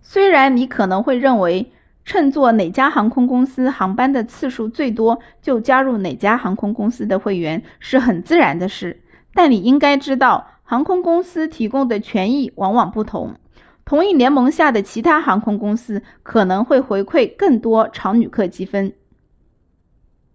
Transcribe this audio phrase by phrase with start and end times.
[0.00, 1.72] 虽然你可能会认为
[2.04, 9.02] 乘坐哪家航空公司航班的次数最多就加入哪家航空公司的会员是很自然的事
[9.34, 13.34] 但你应该知道航空公司提供的权益往往不同
[13.84, 18.94] 同一联盟下的其他航空公司可能会回馈更多常旅客积分